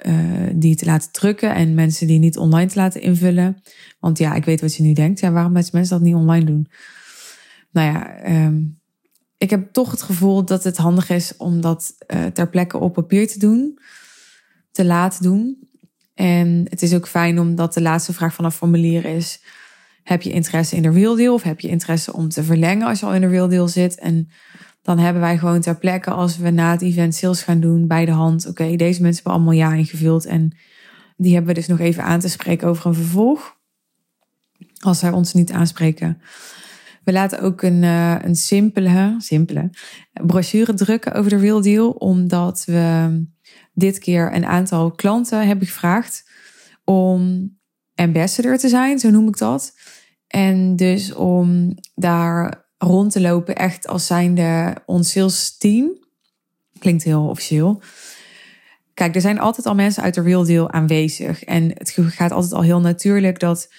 [0.54, 3.62] die te laten drukken en mensen die niet online te laten invullen.
[4.00, 5.20] Want ja, ik weet wat je nu denkt.
[5.20, 6.68] Ja, waarom mensen dat niet online doen?
[7.72, 8.80] Nou ja, um,
[9.38, 11.96] ik heb toch het gevoel dat het handig is om dat
[12.34, 13.80] ter plekke op papier te doen,
[14.72, 15.72] te laten doen.
[16.14, 19.42] En het is ook fijn omdat de laatste vraag van een formulier is:
[20.04, 23.00] heb je interesse in de real deal of heb je interesse om te verlengen als
[23.00, 24.00] je al in de real deal zit?
[24.00, 24.30] En
[24.82, 28.06] dan hebben wij gewoon ter plekke als we na het event sales gaan doen bij
[28.06, 30.58] de hand: oké, deze mensen hebben allemaal ja ingevuld en
[31.18, 33.58] die hebben we dus nog even aan te spreken over een vervolg.
[34.80, 36.22] Als zij ons niet aanspreken.
[37.04, 39.70] We laten ook een, uh, een simpele, simpele
[40.14, 43.10] brochure drukken over de real deal, omdat we
[43.74, 46.30] dit keer een aantal klanten heb ik gevraagd
[46.84, 47.52] om
[47.96, 49.74] ambassador te zijn, zo noem ik dat.
[50.28, 56.02] En dus om daar rond te lopen, echt als zijnde ons sales team.
[56.80, 57.82] Klinkt heel officieel.
[58.94, 61.44] Kijk, er zijn altijd al mensen uit de real deal aanwezig.
[61.44, 63.70] En het gaat altijd al heel natuurlijk dat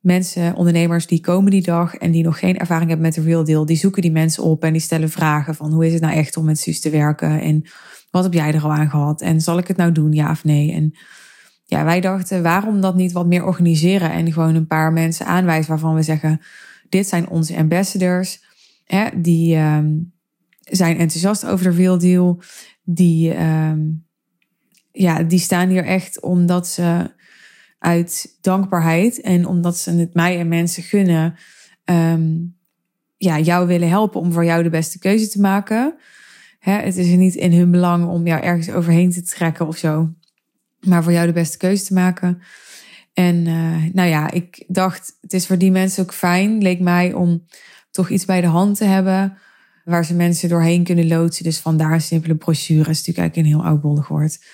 [0.00, 3.44] mensen, ondernemers die komen die dag en die nog geen ervaring hebben met de real
[3.44, 6.14] deal, die zoeken die mensen op en die stellen vragen van hoe is het nou
[6.14, 7.64] echt om met Suus te werken en
[8.16, 9.20] wat heb jij er al aan gehad?
[9.20, 10.72] En zal ik het nou doen, ja of nee?
[10.72, 10.94] En
[11.64, 15.70] ja, wij dachten, waarom dat niet wat meer organiseren en gewoon een paar mensen aanwijzen
[15.70, 16.40] waarvan we zeggen,
[16.88, 18.44] dit zijn onze ambassadors.
[18.84, 20.12] Hè, die um,
[20.60, 22.42] zijn enthousiast over de real deal.
[22.82, 24.06] Die, um,
[24.92, 27.14] ja, die staan hier echt omdat ze
[27.78, 31.34] uit dankbaarheid en omdat ze het mij en mensen gunnen,
[31.84, 32.56] um,
[33.16, 35.94] ja, jou willen helpen om voor jou de beste keuze te maken.
[36.66, 40.14] Hè, het is niet in hun belang om jou ergens overheen te trekken of zo.
[40.80, 42.42] Maar voor jou de beste keuze te maken.
[43.14, 47.12] En uh, nou ja, ik dacht, het is voor die mensen ook fijn, leek mij,
[47.12, 47.44] om
[47.90, 49.38] toch iets bij de hand te hebben.
[49.84, 51.44] Waar ze mensen doorheen kunnen loodsen.
[51.44, 52.80] Dus vandaar een simpele brochure.
[52.80, 54.44] is natuurlijk eigenlijk een heel oudbollig woord.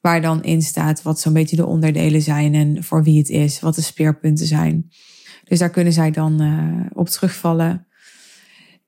[0.00, 3.60] Waar dan in staat wat zo'n beetje de onderdelen zijn en voor wie het is,
[3.60, 4.90] wat de speerpunten zijn.
[5.44, 7.87] Dus daar kunnen zij dan uh, op terugvallen.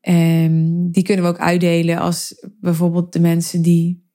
[0.00, 4.08] En die kunnen we ook uitdelen als bijvoorbeeld de mensen die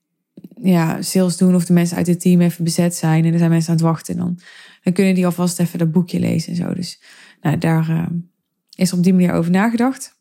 [0.62, 3.50] ja, sales doen of de mensen uit het team even bezet zijn en er zijn
[3.50, 4.18] mensen aan het wachten.
[4.18, 4.40] Dan,
[4.84, 6.74] dan kunnen die alvast even dat boekje lezen en zo.
[6.74, 7.02] Dus
[7.42, 8.06] nou, daar uh,
[8.76, 10.16] is op die manier over nagedacht.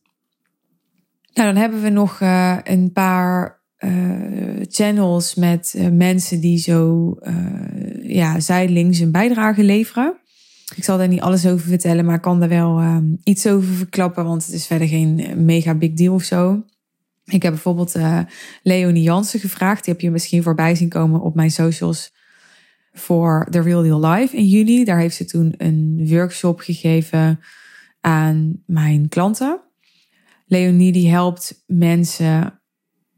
[1.33, 7.15] Nou, dan hebben we nog uh, een paar uh, channels met mensen die zo
[8.03, 10.17] ja, zijdelings een bijdrage leveren.
[10.77, 13.75] Ik zal daar niet alles over vertellen, maar ik kan er wel um, iets over
[13.75, 16.65] verklappen, want het is verder geen mega big deal of zo.
[17.25, 18.21] Ik heb bijvoorbeeld uh,
[18.63, 19.85] Leonie Jansen gevraagd.
[19.85, 22.13] Die heb je misschien voorbij zien komen op mijn socials
[22.93, 24.85] voor The Real Deal Live in juni.
[24.85, 27.41] Daar heeft ze toen een workshop gegeven
[28.01, 29.61] aan mijn klanten.
[30.47, 32.61] Leonie die helpt mensen,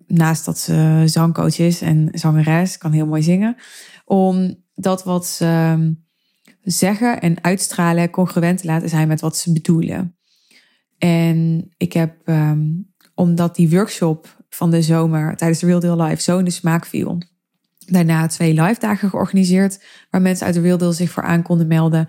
[0.06, 3.56] naast dat ze zangcoach is en zangeres, kan heel mooi zingen,
[4.04, 5.92] om dat wat ze ehm,
[6.66, 10.16] zeggen en uitstralen congruent te laten zijn met wat ze bedoelen.
[10.98, 16.22] En ik heb, um, omdat die workshop van de zomer tijdens de Real Deal Live
[16.22, 17.18] zo in de smaak viel,
[17.87, 21.66] daarna twee live dagen georganiseerd, waar mensen uit de Real Deal zich voor aan konden
[21.66, 22.09] melden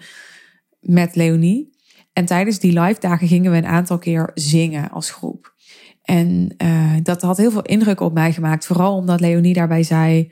[0.79, 1.75] met Leonie.
[2.13, 5.55] En tijdens die live dagen gingen we een aantal keer zingen als groep.
[6.01, 8.65] En uh, dat had heel veel indruk op mij gemaakt.
[8.65, 10.31] Vooral omdat Leonie daarbij zei: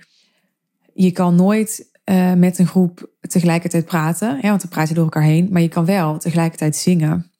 [0.93, 5.23] Je kan nooit uh, met een groep tegelijkertijd praten, ja, want we praten door elkaar
[5.23, 7.31] heen, maar je kan wel tegelijkertijd zingen.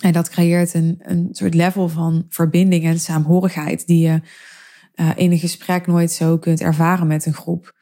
[0.00, 4.20] En dat creëert een, een soort level van verbinding en saamhorigheid die je
[4.94, 7.78] uh, in een gesprek nooit zo kunt ervaren met een groep.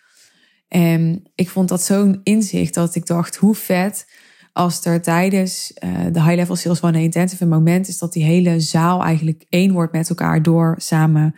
[0.68, 4.06] En ik vond dat zo'n inzicht dat ik dacht, hoe vet
[4.52, 8.24] als er tijdens uh, de high level sales van een intensive moment is dat die
[8.24, 11.34] hele zaal eigenlijk één wordt met elkaar door samen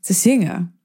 [0.00, 0.77] te zingen.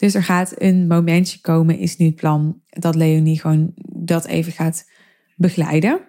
[0.00, 4.52] Dus er gaat een momentje komen, is nu het plan, dat Leonie gewoon dat even
[4.52, 4.88] gaat
[5.36, 6.00] begeleiden.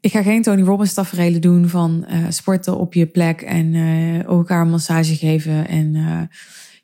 [0.00, 4.24] Ik ga geen Tony Robbins tafereelen doen van uh, sporten op je plek en uh,
[4.24, 6.20] elkaar een massage geven en uh,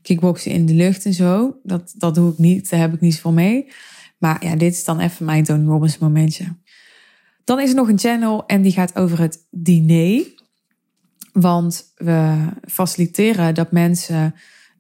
[0.02, 1.56] kickboksen in de lucht en zo.
[1.62, 3.68] Dat, dat doe ik niet, daar heb ik niet zoveel mee.
[4.18, 6.56] Maar ja, dit is dan even mijn Tony Robbins momentje.
[7.44, 10.24] Dan is er nog een channel en die gaat over het diner.
[11.32, 12.36] Want we
[12.66, 14.34] faciliteren dat mensen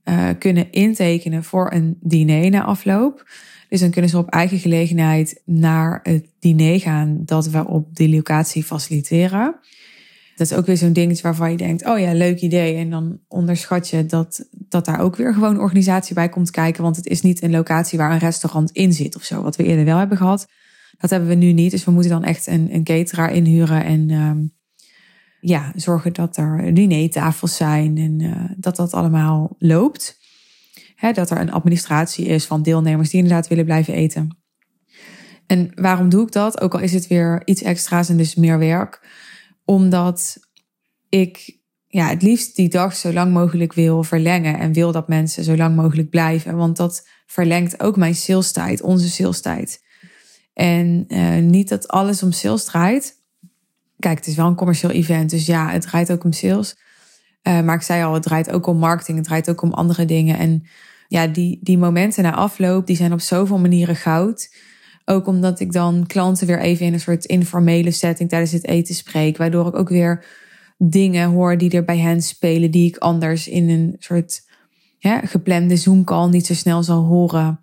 [0.04, 3.28] uh, kunnen intekenen voor een diner na afloop.
[3.68, 8.14] Dus dan kunnen ze op eigen gelegenheid naar het diner gaan dat we op die
[8.14, 9.56] locatie faciliteren.
[10.36, 12.76] Dat is ook weer zo'n dingetje waarvan je denkt, oh ja, leuk idee.
[12.76, 16.82] En dan onderschat je dat, dat daar ook weer gewoon organisatie bij komt kijken.
[16.82, 19.64] Want het is niet een locatie waar een restaurant in zit of zo, wat we
[19.64, 20.48] eerder wel hebben gehad.
[20.98, 21.70] Dat hebben we nu niet.
[21.70, 24.52] Dus we moeten dan echt een, een cateraar inhuren en um,
[25.46, 30.18] ja, zorgen dat er dinertafels zijn en uh, dat dat allemaal loopt.
[30.94, 34.38] He, dat er een administratie is van deelnemers die inderdaad willen blijven eten.
[35.46, 36.60] En waarom doe ik dat?
[36.60, 39.06] Ook al is het weer iets extra's en dus meer werk.
[39.64, 40.36] Omdat
[41.08, 44.58] ik ja, het liefst die dag zo lang mogelijk wil verlengen.
[44.58, 46.56] En wil dat mensen zo lang mogelijk blijven.
[46.56, 49.82] Want dat verlengt ook mijn salestijd, onze salestijd.
[50.54, 53.23] En uh, niet dat alles om sales draait.
[54.04, 56.76] Kijk, het is wel een commercieel event, dus ja, het draait ook om sales.
[57.42, 60.04] Uh, maar ik zei al, het draait ook om marketing, het draait ook om andere
[60.04, 60.38] dingen.
[60.38, 60.66] En
[61.08, 64.54] ja, die, die momenten na afloop, die zijn op zoveel manieren goud.
[65.04, 68.94] Ook omdat ik dan klanten weer even in een soort informele setting tijdens het eten
[68.94, 69.36] spreek.
[69.36, 70.24] Waardoor ik ook weer
[70.78, 74.42] dingen hoor die er bij hen spelen, die ik anders in een soort
[74.98, 77.60] ja, geplande Zoom-call niet zo snel zal horen.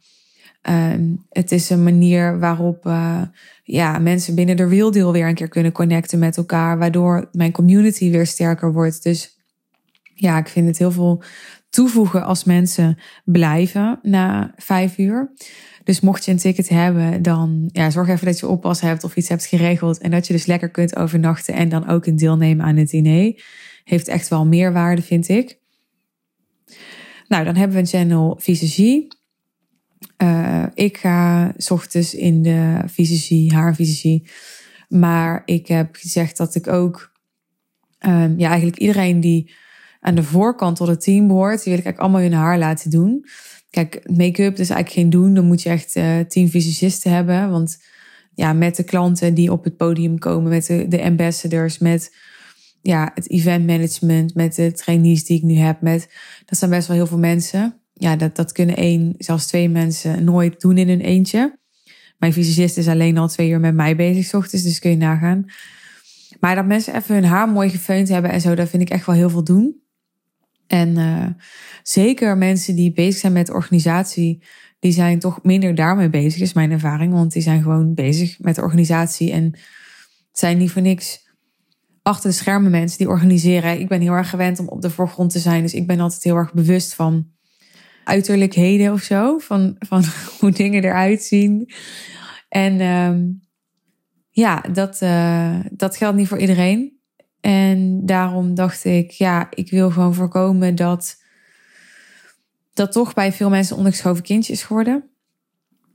[0.69, 0.93] Uh,
[1.29, 3.21] het is een manier waarop uh,
[3.71, 8.11] ja, mensen binnen de real weer een keer kunnen connecten met elkaar, waardoor mijn community
[8.11, 9.03] weer sterker wordt.
[9.03, 9.39] Dus
[10.13, 11.23] ja, ik vind het heel veel
[11.69, 15.33] toevoegen als mensen blijven na vijf uur.
[15.83, 19.15] Dus mocht je een ticket hebben, dan ja, zorg even dat je oppas hebt of
[19.15, 19.97] iets hebt geregeld.
[19.97, 23.43] En dat je dus lekker kunt overnachten en dan ook een deelnemen aan het diner.
[23.83, 25.59] Heeft echt wel meerwaarde, vind ik.
[27.27, 29.07] Nou, dan hebben we een channel visagie.
[30.17, 34.29] Uh, ik ga ochtends in de visagie, haarvisagie.
[34.89, 37.11] Maar ik heb gezegd dat ik ook,
[37.99, 39.53] um, ja, eigenlijk iedereen die
[39.99, 42.89] aan de voorkant tot het team behoort, die wil ik eigenlijk allemaal hun haar laten
[42.89, 43.25] doen.
[43.69, 45.33] Kijk, make-up is eigenlijk geen doen.
[45.33, 47.49] Dan moet je echt uh, tien visagisten hebben.
[47.49, 47.83] Want
[48.35, 52.15] ja, met de klanten die op het podium komen, met de, ambassadors, met
[52.81, 55.81] ja, het event management, met de trainees die ik nu heb.
[55.81, 56.09] Met,
[56.45, 57.80] dat zijn best wel heel veel mensen.
[58.01, 61.59] Ja, dat, dat kunnen één, zelfs twee mensen nooit doen in hun eentje.
[62.17, 64.97] Mijn fysicist is alleen al twee uur met mij bezig, s ochtends, dus kun je
[64.97, 65.45] nagaan.
[66.39, 69.05] Maar dat mensen even hun haar mooi gefeund hebben en zo, dat vind ik echt
[69.05, 69.81] wel heel veel doen.
[70.67, 71.25] En uh,
[71.83, 74.43] zeker mensen die bezig zijn met organisatie,
[74.79, 77.13] die zijn toch minder daarmee bezig, is mijn ervaring.
[77.13, 79.59] Want die zijn gewoon bezig met de organisatie en
[80.31, 81.29] zijn niet voor niks
[82.01, 83.79] achter de schermen mensen die organiseren.
[83.79, 86.23] Ik ben heel erg gewend om op de voorgrond te zijn, dus ik ben altijd
[86.23, 87.39] heel erg bewust van
[88.03, 90.03] uiterlijkheden of zo, van, van
[90.39, 91.71] hoe dingen eruit zien.
[92.49, 93.41] En um,
[94.29, 96.99] ja, dat, uh, dat geldt niet voor iedereen.
[97.41, 101.19] En daarom dacht ik, ja, ik wil gewoon voorkomen dat
[102.73, 105.09] dat toch bij veel mensen ondergeschoven kindje is geworden.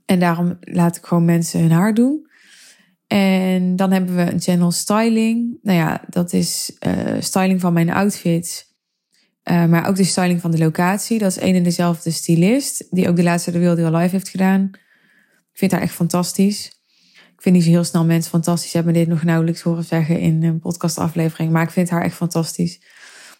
[0.05, 2.27] En daarom laat ik gewoon mensen hun haar doen.
[3.07, 5.57] En dan hebben we een channel styling.
[5.61, 8.66] Nou ja, dat is uh, styling van mijn outfits.
[9.51, 11.19] Uh, maar ook de styling van de locatie.
[11.19, 12.87] Dat is een en dezelfde stylist.
[12.89, 14.69] Die ook de laatste de Real Live heeft gedaan.
[15.51, 16.65] Ik vind haar echt fantastisch.
[17.35, 18.73] Ik vind niet zo heel snel mensen fantastisch.
[18.73, 21.51] Hebben dit nog nauwelijks horen zeggen in een podcastaflevering.
[21.51, 22.81] Maar ik vind haar echt fantastisch.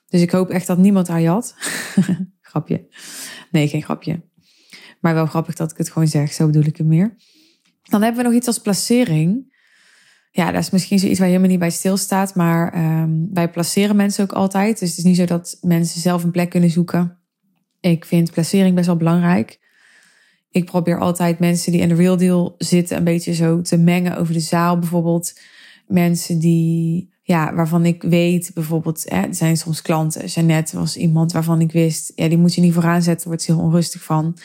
[0.10, 1.56] Dus ik hoop echt dat niemand haar jat.
[2.41, 2.88] grapje.
[3.52, 4.22] Nee, geen grapje.
[5.00, 6.34] Maar wel grappig dat ik het gewoon zeg.
[6.34, 7.15] Zo bedoel ik het meer.
[7.84, 9.56] Dan hebben we nog iets als placering.
[10.38, 12.36] Ja, dat is misschien zoiets waar je helemaal niet bij stilstaat.
[12.36, 14.80] Maar um, wij placeren mensen ook altijd.
[14.80, 17.17] Dus het is niet zo dat mensen zelf een plek kunnen zoeken.
[17.80, 19.60] Ik vind placering best wel belangrijk.
[20.52, 24.17] Ik probeer altijd mensen die in de real deal zitten een beetje zo te mengen
[24.17, 24.80] over de zaal.
[24.80, 25.39] Bijvoorbeeld
[25.88, 30.25] mensen die, ja, waarvan ik weet, bijvoorbeeld, hè, er zijn soms klanten.
[30.25, 33.51] Jeannette was iemand waarvan ik wist, ja, die moet je niet vooraan zetten, wordt ze
[33.51, 34.37] heel onrustig van.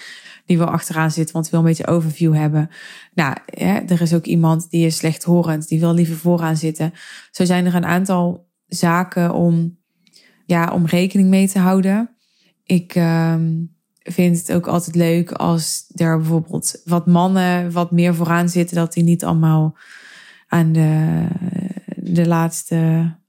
[0.46, 2.70] Die wil achteraan zitten, want wil een beetje overview hebben.
[3.14, 6.92] Nou, hè, er is ook iemand die is slechthorend, die wil liever vooraan zitten.
[7.30, 9.78] Zo zijn er een aantal zaken om,
[10.46, 12.10] ja, om rekening mee te houden.
[12.64, 18.48] Ik, um, vind het ook altijd leuk als er bijvoorbeeld wat mannen wat meer vooraan
[18.48, 19.76] zitten, dat die niet allemaal
[20.48, 21.26] aan de,
[22.02, 22.76] de laatste,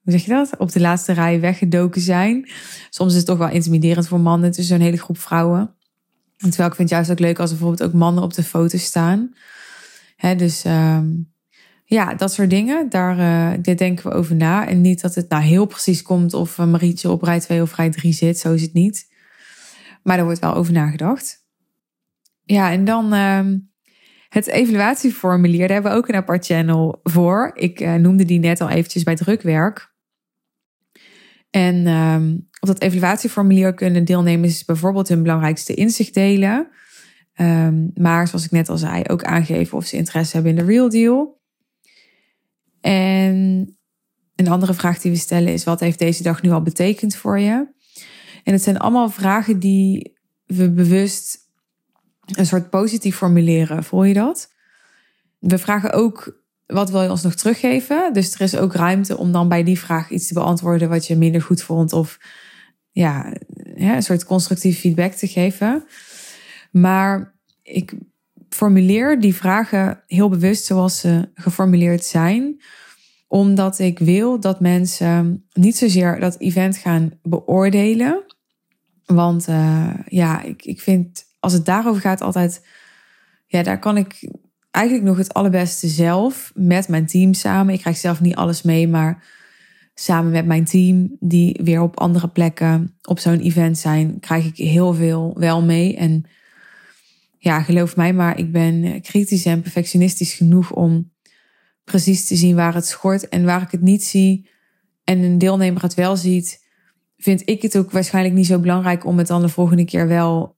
[0.01, 0.57] hoe zeg je dat?
[0.57, 2.49] Op de laatste rij weggedoken zijn.
[2.89, 5.75] Soms is het toch wel intimiderend voor mannen tussen zo'n hele groep vrouwen.
[6.37, 8.77] Terwijl ik vind het juist ook leuk als er bijvoorbeeld ook mannen op de foto
[8.77, 9.33] staan.
[10.37, 11.33] Dus um,
[11.85, 12.89] ja, dat soort dingen.
[12.89, 13.17] Daar,
[13.63, 14.67] uh, denken we over na.
[14.67, 17.89] En niet dat het nou heel precies komt of Marietje op rij 2 of rij
[17.89, 18.39] 3 zit.
[18.39, 19.11] Zo is het niet.
[20.03, 21.45] Maar er wordt wel over nagedacht.
[22.43, 23.39] Ja, en dan uh,
[24.33, 25.59] het evaluatieformulier.
[25.59, 27.51] Daar hebben we ook een apart channel voor.
[27.53, 29.93] Ik uh, noemde die net al eventjes bij drukwerk.
[31.49, 36.67] En uh, op dat evaluatieformulier kunnen deelnemers bijvoorbeeld hun belangrijkste inzicht delen.
[37.35, 40.71] Um, maar zoals ik net al zei, ook aangeven of ze interesse hebben in de
[40.71, 41.41] real deal.
[42.81, 43.35] En
[44.35, 47.39] een andere vraag die we stellen is: wat heeft deze dag nu al betekend voor
[47.39, 47.67] je?
[48.43, 51.42] En het zijn allemaal vragen die we bewust
[52.25, 53.83] een soort positief formuleren.
[53.83, 54.51] Voel je dat?
[55.39, 58.13] We vragen ook wat wil je ons nog teruggeven?
[58.13, 61.15] Dus er is ook ruimte om dan bij die vraag iets te beantwoorden wat je
[61.15, 61.93] minder goed vond.
[61.93, 62.19] Of
[62.91, 63.33] ja,
[63.75, 65.85] een soort constructief feedback te geven.
[66.71, 67.93] Maar ik
[68.49, 72.61] formuleer die vragen heel bewust zoals ze geformuleerd zijn
[73.33, 78.23] omdat ik wil dat mensen niet zozeer dat event gaan beoordelen,
[79.05, 82.65] want uh, ja, ik, ik vind als het daarover gaat altijd,
[83.45, 84.29] ja, daar kan ik
[84.71, 87.73] eigenlijk nog het allerbeste zelf met mijn team samen.
[87.73, 89.23] Ik krijg zelf niet alles mee, maar
[89.93, 94.57] samen met mijn team, die weer op andere plekken op zo'n event zijn, krijg ik
[94.57, 95.97] heel veel wel mee.
[95.97, 96.23] En
[97.37, 101.11] ja, geloof mij maar, ik ben kritisch en perfectionistisch genoeg om
[101.83, 104.49] precies te zien waar het schort en waar ik het niet zie.
[105.03, 106.65] En een deelnemer het wel ziet,
[107.17, 110.52] vind ik het ook waarschijnlijk niet zo belangrijk om het dan de volgende keer wel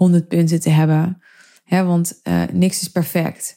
[0.00, 1.22] 100 punten te hebben.
[1.64, 3.56] He, want uh, niks is perfect.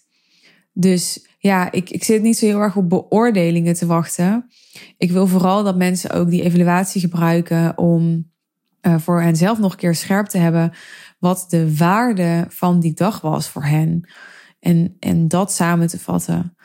[0.74, 4.50] Dus ja, ik, ik zit niet zo heel erg op beoordelingen te wachten.
[4.98, 8.32] Ik wil vooral dat mensen ook die evaluatie gebruiken om
[8.82, 10.72] uh, voor henzelf nog een keer scherp te hebben
[11.20, 14.10] wat de waarde van die dag was voor hen.
[14.60, 16.56] En, en dat samen te vatten.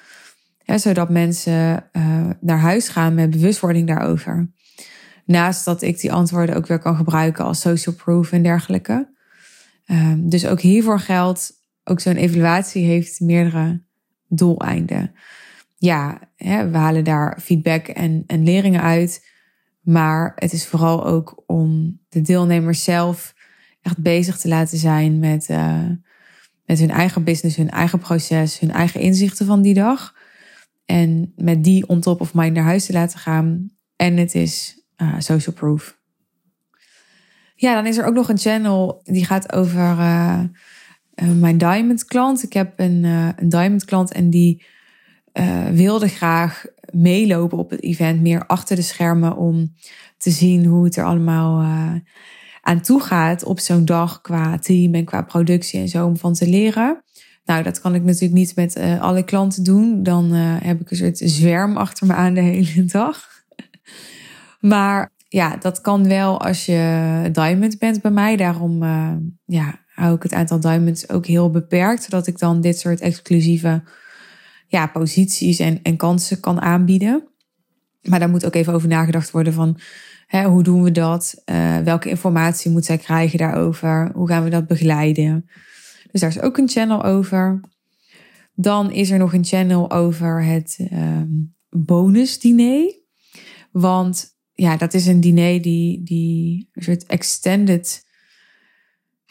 [0.64, 4.50] zodat mensen uh, naar huis gaan met bewustwording daarover.
[5.24, 9.16] Naast dat ik die antwoorden ook weer kan gebruiken als social proof en dergelijke.
[9.91, 11.53] Um, dus ook hiervoor geldt,
[11.84, 13.82] ook zo'n evaluatie heeft meerdere
[14.28, 15.12] doeleinden.
[15.76, 19.26] Ja, hè, we halen daar feedback en, en leringen uit.
[19.80, 23.34] Maar het is vooral ook om de deelnemers zelf
[23.82, 25.91] echt bezig te laten zijn met, uh,
[26.64, 30.16] met hun eigen business, hun eigen proces, hun eigen inzichten van die dag.
[30.84, 34.82] En met die on top of mind naar huis te laten gaan En het is
[34.97, 35.97] uh, social proof.
[37.61, 40.40] Ja, dan is er ook nog een channel die gaat over uh,
[41.14, 42.42] uh, mijn diamond klant.
[42.42, 43.04] Ik heb een,
[43.36, 44.64] een diamond klant en die
[45.72, 49.74] wilde graag meelopen op het event, meer achter de schermen om
[50.16, 51.62] te zien hoe het er allemaal
[52.62, 56.34] aan toe gaat op zo'n dag qua team en qua productie en zo om van
[56.34, 57.02] te leren.
[57.44, 60.02] Nou, dat kan ik natuurlijk niet met alle klanten doen.
[60.02, 63.28] Dan heb ik een soort zwerm achter me aan de hele dag.
[64.61, 68.36] maar ja, dat kan wel als je diamond bent bij mij.
[68.36, 69.12] Daarom uh,
[69.44, 72.02] ja, hou ik het aantal diamonds ook heel beperkt.
[72.02, 73.82] Zodat ik dan dit soort exclusieve
[74.66, 77.28] ja, posities en, en kansen kan aanbieden.
[78.02, 79.78] Maar daar moet ook even over nagedacht worden van...
[80.26, 81.42] Hè, hoe doen we dat?
[81.84, 84.10] welke informatie moet zij krijgen daarover?
[84.14, 85.48] Hoe gaan we dat begeleiden?
[86.10, 87.60] Dus daar is ook een channel over.
[88.54, 92.94] Dan is er nog een channel over het um, bonusdiner.
[93.70, 98.06] Want ja, dat is een diner die, die een soort extended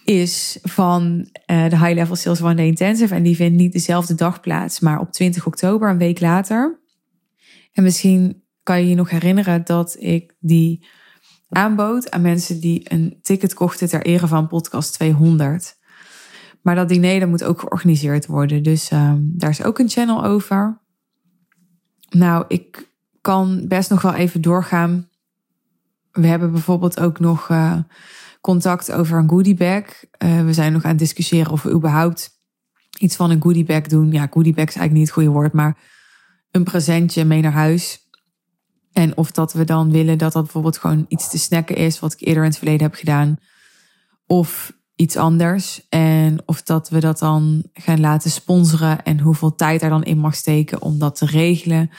[0.04, 3.16] is van uh, de High Level Sales One Day Intensive.
[3.16, 6.80] En die vindt niet dezelfde dag plaats, maar op 20 oktober, een week later.
[7.72, 10.86] En misschien kan je je nog herinneren dat ik die
[11.50, 15.78] aanbood aan mensen die een ticket kochten ter ere van podcast 200.
[16.62, 18.64] Maar dat diner dat moet ook georganiseerd worden.
[18.64, 20.82] Dus um, daar is ook een channel over.
[22.10, 25.10] Nou, ik kan best nog wel even doorgaan.
[26.18, 27.78] We hebben bijvoorbeeld ook nog uh,
[28.42, 29.84] contact over een goodiebag.
[30.24, 32.30] Uh, we zijn nog aan het discussiëren of we überhaupt
[33.00, 34.12] iets van een goodiebag doen.
[34.12, 35.78] Ja, goodiebag is eigenlijk niet het goede woord, maar
[36.52, 38.10] een presentje mee naar huis.
[38.94, 42.14] En of dat we dan willen dat dat bijvoorbeeld gewoon iets te snacken is, wat
[42.14, 43.38] ik eerder in het verleden heb gedaan.
[44.26, 45.86] Of iets anders.
[45.90, 50.18] En of dat we dat dan gaan laten sponsoren en hoeveel tijd er dan in
[50.18, 51.90] mag steken om dat te regelen.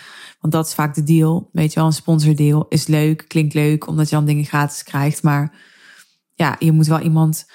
[0.40, 1.49] Want dat is vaak de deal.
[1.53, 5.22] Weet je wel, een sponsordeal is leuk, klinkt leuk, omdat je dan dingen gratis krijgt.
[5.22, 5.55] Maar
[6.34, 7.46] ja, je moet wel iemand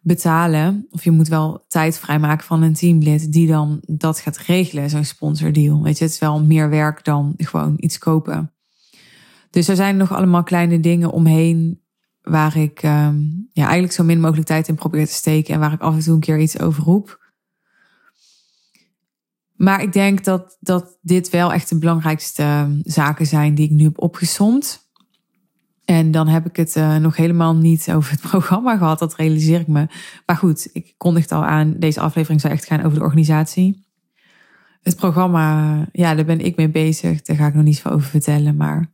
[0.00, 0.86] betalen.
[0.90, 5.04] Of je moet wel tijd vrijmaken van een teamlid die dan dat gaat regelen, zo'n
[5.04, 5.82] sponsordeal.
[5.82, 8.52] Weet je, het is wel meer werk dan gewoon iets kopen.
[9.50, 11.82] Dus er zijn nog allemaal kleine dingen omheen
[12.28, 15.72] waar ik um, ja, eigenlijk zo min mogelijk tijd in probeer te steken en waar
[15.72, 17.26] ik af en toe een keer iets over roep.
[19.56, 23.70] Maar ik denk dat, dat dit wel echt de belangrijkste ehm, zaken zijn die ik
[23.70, 24.86] nu heb opgesomd.
[25.84, 29.60] En dan heb ik het uh, nog helemaal niet over het programma gehad, dat realiseer
[29.60, 29.86] ik me.
[30.26, 33.86] Maar goed, ik kondigde al aan, deze aflevering zou echt gaan over de organisatie.
[34.82, 37.22] Het programma, ja, daar ben ik mee bezig.
[37.22, 38.56] Daar ga ik nog niet zo over vertellen.
[38.56, 38.90] Maar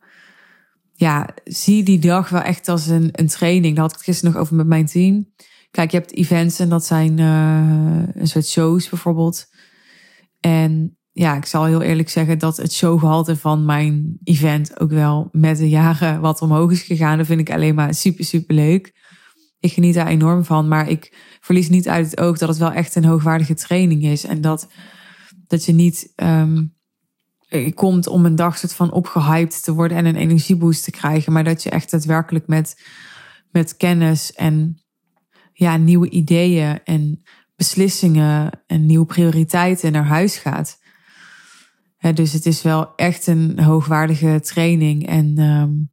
[0.96, 3.74] ja, zie die dag wel echt als een, een training.
[3.74, 5.32] Daar had ik het gisteren nog over met mijn team.
[5.70, 9.46] Kijk, je hebt events en dat zijn uh, een soort shows bijvoorbeeld.
[10.40, 15.28] En ja, ik zal heel eerlijk zeggen dat het showgehalte van mijn event ook wel
[15.32, 17.18] met de jaren wat omhoog is gegaan.
[17.18, 19.02] Dat vind ik alleen maar super, super leuk.
[19.60, 22.72] Ik geniet daar enorm van, maar ik verlies niet uit het oog dat het wel
[22.72, 24.24] echt een hoogwaardige training is.
[24.24, 24.68] En dat,
[25.46, 26.73] dat je niet um,
[27.74, 31.32] komt om een dag soort van opgehyped te worden en een energieboost te krijgen.
[31.32, 32.82] Maar dat je echt daadwerkelijk met,
[33.50, 34.82] met kennis en
[35.52, 37.22] ja, nieuwe ideeën en
[37.56, 40.78] beslissingen en nieuwe prioriteiten naar huis gaat.
[42.14, 45.06] dus het is wel echt een hoogwaardige training.
[45.06, 45.92] En um,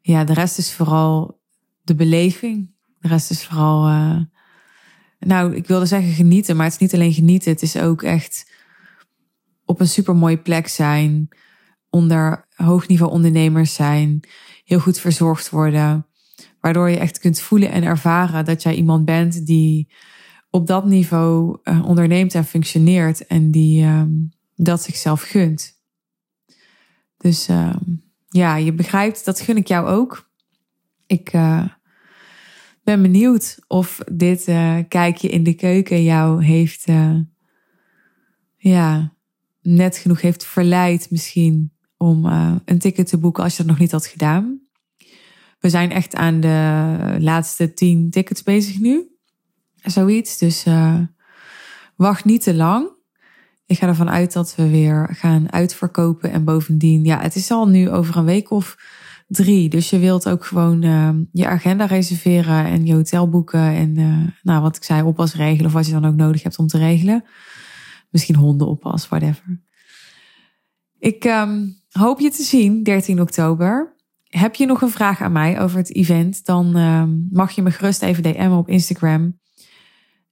[0.00, 1.40] ja, de rest is vooral
[1.82, 2.74] de beleving.
[2.98, 4.20] De rest is vooral, uh,
[5.18, 7.52] nou, ik wilde zeggen genieten, maar het is niet alleen genieten.
[7.52, 8.50] Het is ook echt
[9.72, 11.28] op een super mooie plek zijn,
[11.90, 14.20] onder hoogniveau ondernemers zijn,
[14.64, 16.06] heel goed verzorgd worden,
[16.60, 19.92] waardoor je echt kunt voelen en ervaren dat jij iemand bent die
[20.50, 25.80] op dat niveau uh, onderneemt en functioneert en die um, dat zichzelf gunt.
[27.16, 27.76] Dus uh,
[28.28, 30.30] ja, je begrijpt, dat gun ik jou ook.
[31.06, 31.66] Ik uh,
[32.84, 34.44] ben benieuwd of dit
[34.88, 36.86] kijkje in de keuken jou heeft
[38.56, 39.11] ja,
[39.62, 43.78] net genoeg heeft verleid misschien om uh, een ticket te boeken als je dat nog
[43.78, 44.60] niet had gedaan.
[45.58, 49.08] We zijn echt aan de laatste tien tickets bezig nu.
[49.82, 50.38] Zoiets.
[50.38, 50.98] Dus uh,
[51.96, 52.90] wacht niet te lang.
[53.66, 56.32] Ik ga ervan uit dat we weer gaan uitverkopen.
[56.32, 58.76] En bovendien, ja, het is al nu over een week of
[59.26, 59.68] drie.
[59.68, 63.60] Dus je wilt ook gewoon uh, je agenda reserveren en je hotel boeken.
[63.60, 63.94] En
[64.42, 66.78] nou, wat ik zei, oppas regelen of wat je dan ook nodig hebt om te
[66.78, 67.24] regelen.
[68.12, 69.62] Misschien hondenoppas, whatever.
[70.98, 73.96] Ik um, hoop je te zien 13 oktober.
[74.24, 76.44] Heb je nog een vraag aan mij over het event?
[76.44, 79.40] Dan um, mag je me gerust even DM'en op Instagram.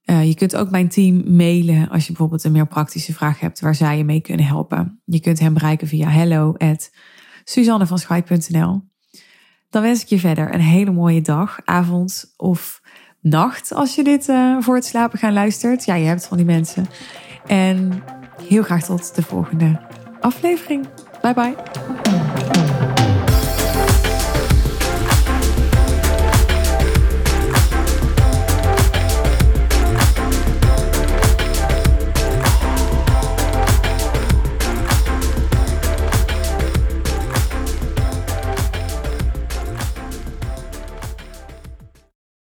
[0.05, 3.59] Uh, je kunt ook mijn team mailen als je bijvoorbeeld een meer praktische vraag hebt
[3.59, 5.01] waar zij je mee kunnen helpen.
[5.05, 6.91] Je kunt hem bereiken via hello at.
[9.69, 12.81] Dan wens ik je verder een hele mooie dag, avond of
[13.21, 15.85] nacht als je dit uh, voor het slapen gaan luistert.
[15.85, 16.85] Ja, je hebt van die mensen.
[17.47, 18.03] En
[18.47, 19.79] heel graag tot de volgende
[20.19, 20.87] aflevering.
[21.21, 21.55] Bye bye.